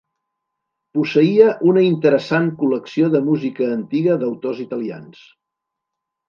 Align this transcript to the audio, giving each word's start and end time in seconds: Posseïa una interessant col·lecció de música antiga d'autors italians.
Posseïa 0.97 1.49
una 1.71 1.83
interessant 1.87 2.47
col·lecció 2.63 3.11
de 3.17 3.21
música 3.27 3.69
antiga 3.75 4.17
d'autors 4.25 4.65
italians. 4.65 5.23